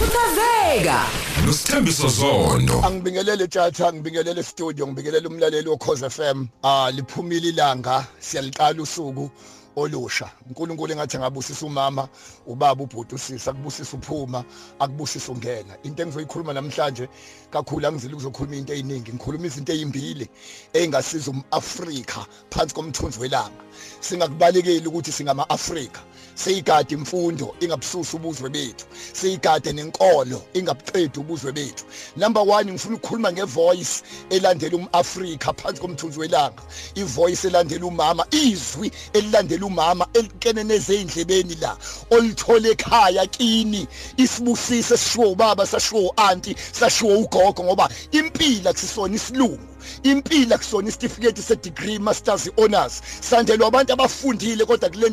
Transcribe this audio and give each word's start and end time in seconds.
khuthazeka 0.00 0.98
nosithembiso 1.46 2.08
zondo 2.08 2.80
angibingelele 2.86 3.46
tjatha 3.48 3.92
ngibingelele 3.92 4.42
studio 4.42 4.86
ngibingelele 4.86 5.28
umlaleli 5.28 5.68
wokhoze 5.68 6.10
FM 6.10 6.46
ah 6.62 6.90
liphumile 6.90 7.48
ilanga 7.48 8.06
siyaliqala 8.18 8.82
usuku. 8.82 9.30
Olusha. 9.76 10.30
uNkulunkulu 10.46 10.92
engathi 10.92 11.18
ngabusisa 11.18 11.66
umama 11.66 12.08
ubaba 12.46 12.82
ubhuti 12.82 13.14
usisa 13.14 13.50
akubusisa 13.50 13.96
uphuma 13.96 14.44
akubusisa 14.78 15.32
ungena. 15.32 15.76
Into 15.82 16.02
engizoyikhuluma 16.02 16.52
namhlanje 16.52 17.08
kakhulu 17.50 17.86
angizile 17.86 18.14
ukuzokhuluma 18.14 18.56
into 18.56 18.72
eziningi 18.72 19.12
ngikhuluma 19.12 19.46
izinto 19.46 19.72
ezimbili 19.72 20.28
engasiza 20.72 21.30
umAfrika 21.30 22.26
phansi 22.50 22.74
komthunzi 22.74 23.20
welanga. 23.20 23.62
Singakubalekeli 24.00 24.86
ukuthi 24.86 25.12
singama-Afrika. 25.12 26.00
Seyigade 26.34 26.94
imfundo 26.94 27.54
ingabususa 27.60 28.16
ubuzwe 28.16 28.50
bethu. 28.50 28.86
Seyigade 29.12 29.72
nenkolo 29.72 30.42
ingabuqedi 30.54 31.20
ubuzwe 31.20 31.52
bethu. 31.52 31.84
Number 32.16 32.42
1 32.42 32.64
ngifuna 32.72 32.96
ukukhuluma 32.96 33.32
ngevoice 33.32 34.02
elandela 34.30 34.76
umAfrika 34.76 35.52
phansi 35.52 35.80
komthunzi 35.80 36.18
welanga. 36.20 36.62
Ivoice 36.94 37.48
elandela 37.48 37.86
umama 37.86 38.26
izwi 38.30 38.90
elilandela 39.12 39.59
umama 39.64 40.06
elikeneneze 40.14 41.00
endlebeni 41.00 41.54
la 41.60 41.76
olithole 42.10 42.70
ekhaya 42.70 43.26
kini. 43.26 43.86
Isibusise 44.16 44.96
sishiwo 44.96 45.30
ubaba 45.32 45.66
sashiwo 45.66 46.12
anti 46.16 46.56
sashiwo 46.72 47.18
ugogo 47.18 47.64
ngoba 47.64 47.88
impilo 48.12 48.70
akusisona 48.70 49.14
isilungu. 49.14 49.69
Impilo 50.02 50.54
akusona 50.54 50.88
isitifiketi 50.88 51.42
sedegree 51.42 51.98
masters 51.98 52.50
honors. 52.56 53.02
Sandelwa 53.20 53.68
abantu 53.68 53.92
abafundile 53.92 54.64
kodwa 54.64 54.90
kule 54.90 55.10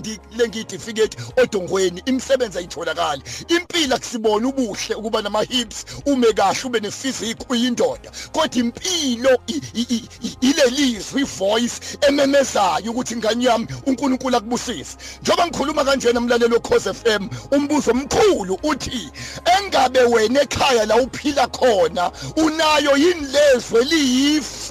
ngiyitifiketi 0.47 1.17
odongweni 1.37 2.01
imisebenzi 2.05 2.57
ayitholakali. 2.57 3.21
Impilo 3.47 3.95
akusibona 3.95 4.47
ubuhle 4.47 4.95
ukuba 4.95 5.21
nama 5.21 5.41
hips 5.41 5.85
ume 6.05 6.33
kahle 6.33 6.59
ube 6.65 6.79
nephysique 6.79 7.45
uyindoda. 7.49 8.11
Kodwa 8.31 8.57
impilo 8.57 9.39
ilelizwi 10.41 11.21
ivoice 11.21 11.97
ememezayo 12.07 12.91
ukuthi 12.91 13.13
ingane 13.13 13.45
yami 13.45 13.67
uNkulunkulu 13.85 14.37
akubusise. 14.37 14.97
Njoba 15.21 15.47
ngikhuluma 15.47 15.85
kanjena 15.85 16.19
umlalelo 16.19 16.55
wekhoze 16.55 16.93
FM 16.93 17.29
umbuzo 17.51 17.91
omkhulu 17.91 18.59
uthi 18.63 19.11
engabe 19.57 19.99
wena 19.99 20.41
ekhaya 20.41 20.85
la 20.85 20.95
uphila 20.95 21.47
khona 21.47 22.11
unayo 22.35 22.97
yini 22.97 23.27
lezwe 23.27 23.83
liyifu 23.83 24.66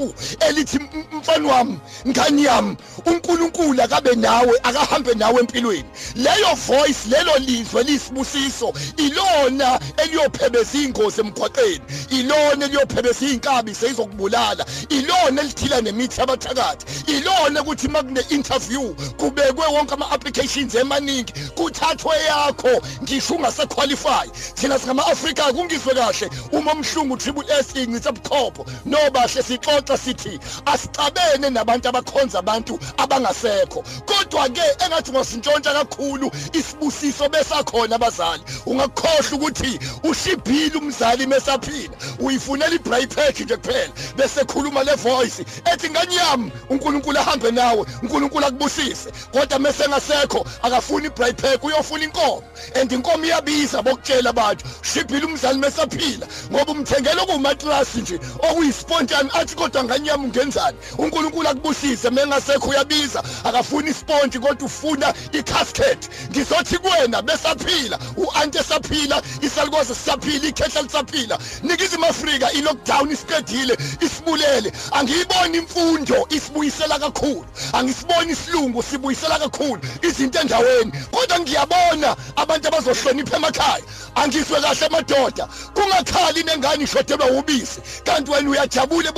elithi 0.48 0.80
mfana 1.12 1.52
wami 1.52 1.78
ngani 2.08 2.44
yami 2.44 2.76
uNkulunkulu 3.06 3.82
akabe 3.82 4.14
nawe 4.14 4.60
akahambe 4.62 5.14
nawe 5.14 5.40
empilweni. 5.40 5.84
Leyo 6.14 6.54
voice 6.66 7.08
lelo 7.08 7.38
lizwe 7.38 7.82
lisibusiso 7.82 8.72
ilona 8.96 9.80
eliyophebeza 9.96 10.78
ingozi 10.78 11.20
emgwaqeni 11.20 11.80
ilona 12.10 12.64
eliyophebeza 12.64 13.26
inkabi 13.26 13.74
seyizokubulala 13.74 14.66
ilona 14.88 15.40
elithila 15.42 15.80
nemithi 15.80 16.20
abathakathi 16.20 17.12
ilona 17.12 17.62
ukuthi 17.62 17.88
makune 17.88 18.20
interview 18.30 18.94
kubekwe 19.16 19.66
wonke 19.66 19.94
ama 19.94 20.10
applications 20.10 20.74
emaningi 20.74 21.32
kuthathwe 21.54 22.16
yakho 22.28 22.82
ngisho 23.02 23.34
ungasequalify 23.34 24.30
thina 24.54 24.78
singama 24.78 25.06
Africa 25.06 25.52
kungizwe 25.52 25.94
kahle 25.94 26.30
uma 26.52 26.72
umhlungu 26.72 27.16
triple 27.16 27.44
S 27.60 27.76
incitha 27.76 28.12
bukhopho 28.12 28.66
nobahle 28.84 29.42
sixoxa 29.86 29.96
sithi 29.96 30.40
asicabene 30.66 31.50
nabantu 31.50 31.88
abakhonza 31.88 32.38
abantu 32.38 32.78
abangasekho. 32.98 33.84
Kodwa 34.06 34.48
ke 34.48 34.62
engathi 34.84 35.12
ngosintshontsha 35.12 35.72
kakhulu 35.72 36.30
isibusiso 36.52 37.28
besakhona 37.28 37.96
abazali. 37.96 38.42
Ungakhohlwa 38.66 39.32
ukuthi 39.32 39.78
ushibhile 40.02 40.78
umzali 40.78 41.26
mesaphila 41.26 41.96
uyifunela 42.20 42.74
ibray 42.74 43.06
pack 43.06 43.40
nje 43.40 43.56
kuphela 43.56 43.92
bese 44.16 44.44
khuluma 44.44 44.84
le 44.84 44.94
voice 44.96 45.44
ethi 45.72 45.90
ngani 45.90 46.16
yami? 46.16 46.52
uNkulunkulu 46.70 47.18
ahambe 47.18 47.50
nawe 47.50 47.86
uNkulunkulu 48.02 48.46
akubusise. 48.46 49.10
Kodwa 49.32 49.58
mase 49.58 49.88
ngasekho 49.88 50.46
akafuni 50.62 51.06
ibray 51.06 51.32
pack 51.32 51.64
uyofuna 51.64 52.04
inkomo. 52.04 52.42
And 52.74 52.92
inkomo 52.92 53.24
iyabiza 53.24 53.82
bokutshela 53.82 54.30
abantu 54.30 54.64
shibhile 54.82 55.26
umzali 55.26 55.58
mesaphila 55.58 56.26
ngoba 56.50 56.72
umthengela 56.72 57.22
okumatrasi 57.22 58.00
nje 58.00 58.20
okuyispontane 58.50 59.30
athi 59.34 59.54
kodwa 59.56 59.75
ngani 59.84 60.08
yami 60.08 60.24
ungenzani? 60.24 60.78
uNkulunkulu 60.98 61.48
akubusise 61.48 62.10
mengasekho 62.10 62.68
uyabiza. 62.68 63.22
Akafuni 63.44 63.90
isponge 63.90 64.38
kodwa 64.38 64.66
ufuna 64.66 65.14
icasket. 65.32 66.10
Ngizothi 66.30 66.78
kuwena 66.78 67.22
besaphila. 67.22 67.98
Uante 68.16 68.62
saphila 68.62 69.22
isalukoze 69.40 69.94
sisaphila 69.94 70.48
ikhehla 70.48 70.82
lisaphila. 70.82 71.38
Nikizimu 71.62 72.04
Afrika 72.04 72.52
ilockdown 72.52 73.10
isiqedile 73.10 73.76
isibulele. 74.00 74.72
Angiyiboni 74.92 75.58
imfundo 75.58 76.26
isibuyisela 76.30 76.98
kakhulu. 76.98 77.44
Angisiboni 77.72 78.32
isilungu 78.32 78.82
sibuyisela 78.82 79.38
kakhulu. 79.38 79.80
Izinto 80.02 80.40
endaweni. 80.40 80.92
Kodwa 81.10 81.40
ngiyabona 81.40 82.16
abantu 82.36 82.68
abazohlonipha 82.68 83.36
emakhaya. 83.36 83.84
Angizwe 84.14 84.60
kahle 84.60 84.88
madoda. 84.88 85.48
Kungakhali 85.74 86.42
nengane 86.42 86.84
ishodelwa 86.84 87.26
ubisi. 87.26 87.80
Kanti 88.04 88.30
wena 88.30 88.50
uyajabule 88.50 89.12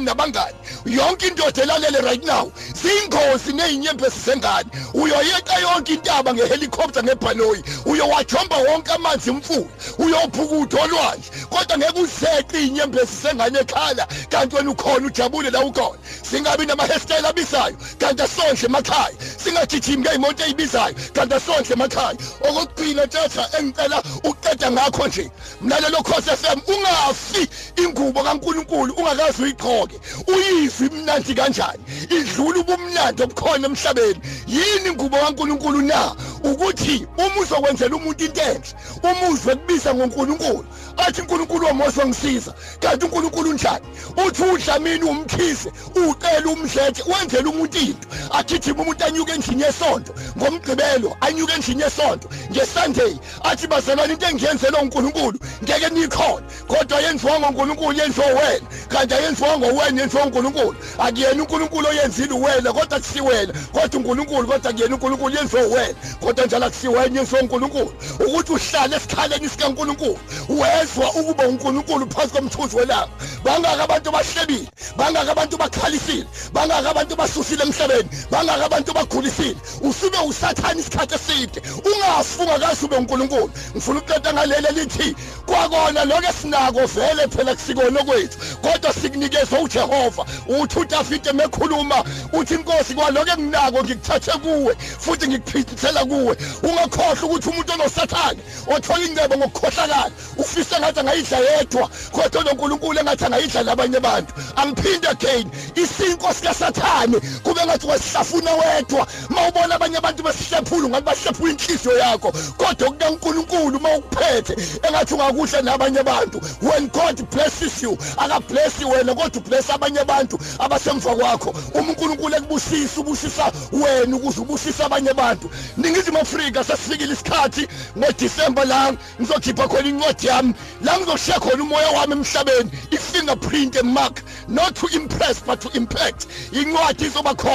bomnandini 0.00 0.04
nabangani. 0.04 0.54
Yonke 0.86 1.28
indoda 1.28 1.62
elalele 1.62 2.02
right 2.02 2.24
now 2.24 2.52
zingozi 2.74 3.52
nezinyembezi 3.52 4.20
zengane 4.24 4.70
uyoyeqa 4.94 5.60
yonke 5.60 5.94
intaba 5.94 6.34
ngehelicopter 6.34 7.02
ngebhanoyi. 7.04 7.62
Uyowajomba 7.86 8.56
wonke 8.56 8.92
amanzi 8.92 9.30
emfula 9.30 9.66
uyophukutha 9.98 10.82
olwandle 10.82 11.30
kodwa 11.50 11.78
ngeke 11.78 12.00
uzeqe 12.00 12.66
inyembezi 12.66 13.16
zengane 13.22 13.58
ekhala 13.58 14.06
kanti 14.28 14.56
wena 14.56 14.70
ukhona 14.70 15.06
ujabule 15.06 15.50
la 15.50 15.60
ukhona. 15.60 15.98
Singabi 16.22 16.66
nama 16.66 16.86
hairstyle 16.86 17.28
abisayo 17.28 17.76
kanti 17.98 18.22
asondle 18.22 18.66
emakhaya. 18.66 19.14
Singagijimi 19.44 20.02
ngeyimoto 20.02 20.44
ezibizayo 20.44 20.94
kanti 21.12 21.34
asondle 21.34 21.72
emakhaya. 21.74 22.16
Okugcina 22.48 23.06
tjatha 23.06 23.58
engicela 23.58 24.02
uqeda 24.24 24.70
ngakho 24.70 25.06
nje. 25.08 25.30
Mlalelo 25.62 26.02
khosi 26.02 26.30
FM 26.30 26.60
ungafi 26.72 27.48
ingubo 27.82 28.22
kaNkuluNkulu 28.22 28.94
ungakazi 28.94 29.42
uyiqhoke 29.42 30.00
uyizwe 30.26 30.86
imnandi 30.86 31.34
kanjani? 31.34 31.82
Idlula 32.10 32.60
ubumnandi 32.60 33.22
obukhona 33.22 33.66
emhlabeni. 33.66 34.20
Yini 34.46 34.88
ingubo 34.88 35.16
kaNkuluNkulu 35.16 35.82
na? 35.82 36.14
Ukuthi 36.44 37.06
uma 37.18 37.40
uzokwenzela 37.42 37.96
umuntu 37.96 38.24
into 38.24 38.40
enhle 38.40 38.74
umuzwe 39.02 39.54
kubiza 39.56 39.94
ngoNkulunkulu. 39.94 40.64
Athi 40.96 41.20
uNkulunkulu 41.20 41.66
wamoswa 41.66 42.06
ngisiza 42.06 42.54
kanti 42.80 43.04
uNkulunkulu 43.04 43.52
njani 43.52 43.86
uthi 44.26 44.42
udlamini 44.42 45.04
umkhise 45.04 45.72
ucela 45.94 46.50
umdletshe 46.50 47.02
wenzela 47.02 47.50
umuntu 47.50 47.78
into. 47.78 48.08
Agijima 48.30 48.82
umuntu 48.82 49.04
anyuke 49.04 49.32
endlini 49.32 49.62
yesonto 49.62 50.12
ngomgqibelo 50.38 51.16
anyuke 51.20 51.52
endlini 51.52 51.82
yesonto. 51.82 52.28
Ngesunday 52.50 53.18
athi 53.44 53.66
bazalwane 53.66 54.12
into 54.12 54.26
engiyenzela 54.26 54.82
uNkulunkulu 54.82 55.38
ngeke 55.64 55.88
nikhona 55.90 56.46
kodwa 56.68 57.00
yenziwa 57.00 57.40
ngoNkulunkulu 57.40 57.98
yenziwa 57.98 58.26
wena 58.26 58.66
kanti 58.88 59.14
ayenziwa 59.14 59.58
ngowena 59.58 60.00
yenziwa 60.00 60.24
uNkulunkulu 60.24 60.76
akuyena 60.98 61.42
uNkulunkulu 61.42 61.88
oyenzile 61.88 62.34
wena 62.34 62.72
kodwa 62.72 62.98
kusiwena 63.00 63.52
kodwa 63.72 64.00
uNkulunkulu 64.00 64.48
kodwa 64.48 64.72
kuyena 64.72 64.94
uNkulunkulu 64.94 65.36
yenziwa 65.36 65.62
wena 65.62 65.94
kodwa 66.30 66.46
njalo 66.46 66.66
akusiwena 66.66 67.18
yenziwa 67.18 67.40
uNkulunkulu 67.40 67.92
ukuthi 68.26 68.52
uhlale 68.52 68.96
esikhaleni 68.96 69.48
sikaNkulunkulu 69.48 70.18
wezwa 70.48 71.10
ukuba 71.14 71.48
uNkulunkulu 71.48 72.06
phansi 72.10 72.34
komthuzi 72.34 72.76
welanga. 72.76 73.08
Bangaka 73.44 73.84
abantu 73.84 74.10
bahlebile 74.10 74.66
bangaka 74.96 75.32
abantu 75.32 75.56
bakhalisile 75.56 76.26
bangaka 76.52 76.90
abantu 76.90 77.16
basusile 77.16 77.62
emhlabeni 77.62 78.08
bangaka 78.30 78.64
abantu 78.64 78.92
bagulisile 78.92 79.56
usube 79.82 80.18
usathana 80.28 80.80
isikhathi 80.80 81.14
eside 81.14 81.62
ungafunga 81.84 82.58
kahle 82.58 82.84
ube 82.84 82.96
uNkulunkulu. 82.96 83.50
Ngifuna 83.72 83.98
ukuqeda 84.00 84.32
ngaleli 84.32 84.68
lithi 84.74 85.16
kwakona 85.46 86.04
lokho 86.04 86.28
esinako 86.30 86.86
vele 86.86 87.28
phela 87.28 87.54
kusikona 87.54 88.04
kwethu 88.04 88.38
kodwa 88.62 88.92
sikunikezwe 88.92 89.58
uJehova. 89.58 90.26
Uthi 90.48 90.78
uDavide 90.78 91.32
mekhuluma 91.32 92.04
uthi 92.32 92.54
inkosi 92.54 92.94
kwaloko 92.94 93.30
enginako 93.30 93.84
ngikuthathe 93.84 94.32
kuwe 94.32 94.76
futhi 94.98 95.28
ngikuphithithela 95.28 96.04
kuwe. 96.04 96.19
Ungakhohlwa 96.62 97.24
ukuthi 97.24 97.48
umuntu 97.48 97.72
onosathane 97.72 98.40
othola 98.66 99.04
ingcebo 99.04 99.36
ngokukhohlakala 99.36 100.10
ufisa 100.36 100.80
ngathi 100.80 101.00
angayidla 101.00 101.38
yedwa 101.38 101.90
kodwa 102.12 102.52
uNkulunkulu 102.52 102.98
engathi 103.00 103.24
angayidla 103.24 103.62
labanye 103.62 103.96
abantu. 103.96 104.32
Angiphinde 104.56 105.08
again 105.08 105.50
isinko 105.74 106.28
sikasathane 106.34 107.16
kube 107.60 107.66
ngathi 107.66 107.86
wasihlafuna 107.86 108.50
wedwa. 108.52 109.06
Mawubona 109.28 109.74
abanye 109.74 109.96
abantu 109.96 110.22
besihlephula 110.22 110.88
ngathi 110.88 111.04
bahlephula 111.04 111.52
inhliziyo 111.52 111.98
yakho. 111.98 112.32
Kodwa 112.56 112.90
kukaNkulunkulu 112.90 113.80
mawukuphethe 113.80 114.56
engathi 114.82 115.14
ungakuhle 115.14 115.62
nabanye 115.62 116.00
abantu 116.00 116.40
when 116.62 116.88
God 116.88 117.30
blesses 117.30 117.82
you 117.82 117.98
ungaziblessi 118.18 118.84
wena 118.84 119.14
kodwa 119.14 119.42
ubless 119.42 119.70
abanye 119.70 120.00
abantu 120.00 120.38
abasemva 120.58 121.14
kwakho. 121.14 121.54
Uma 121.74 121.88
uNkulunkulu 121.88 122.36
ekubusisa 122.36 123.00
ubusisa 123.00 123.52
wena 123.72 124.16
ukuze 124.16 124.40
ubusisa 124.40 124.86
abanye 124.86 125.10
abantu. 125.10 125.50
Ningizimu 125.76 126.18
Afrika 126.18 126.64
sesifikile 126.64 127.12
isikhathi 127.12 127.68
ngoDisemba 127.98 128.64
la 128.64 128.92
ngizokhipha 129.20 129.68
khona 129.68 129.88
incwadi 129.88 130.26
yami. 130.26 130.54
La 130.82 130.98
ngizoshiya 130.98 131.40
khona 131.40 131.62
umoya 131.62 131.90
wami 131.90 132.12
emhlabeni 132.12 132.70
i-fingerprint 132.90 133.82
mark 133.82 134.22
not 134.48 134.74
to 134.74 134.86
impress 134.96 135.40
but 135.40 135.60
to 135.60 135.68
impact. 135.76 136.26
Incwadi 136.52 137.04
izoba 137.04 137.34
khona. 137.34 137.49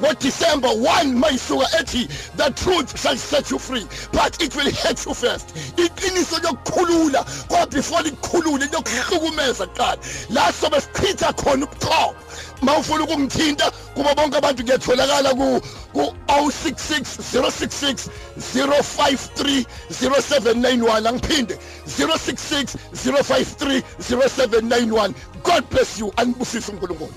ngoDisemba 0.00 0.68
1 0.68 1.14
mayisuka 1.14 1.66
ethi 1.80 2.08
the 2.36 2.50
truth 2.50 3.00
shall 3.00 3.16
set 3.16 3.50
you 3.50 3.58
free 3.58 3.86
but 4.12 4.42
it 4.42 4.54
will 4.56 4.70
hurt 4.72 5.06
you 5.06 5.14
first. 5.14 5.48
Iqiniso 5.76 6.38
lokukhulula 6.42 7.24
kodwa 7.48 7.66
before 7.66 8.02
likukhulule 8.02 8.66
lokuhlukumeza 8.72 9.66
kuqala 9.66 9.98
la 10.30 10.52
sobe 10.52 10.80
sichitha 10.80 11.32
khona 11.32 11.66
ubuchopho 11.66 12.14
mawufuna 12.62 13.04
ukungithinta 13.04 13.70
kuba 13.94 14.14
bonke 14.14 14.36
abantu 14.36 14.64
kuyatholakala 14.64 15.34
ku 15.34 15.60
ku 15.92 16.14
066066 16.26 18.08
053 18.54 19.64
0791 19.90 21.06
angiphinde 21.06 21.58
066 21.86 22.76
053 22.94 23.82
0791 24.00 25.14
God 25.42 25.70
bless 25.70 25.98
you. 25.98 26.12
Anibusise 26.16 26.72
uNkulunkulu. 26.72 27.12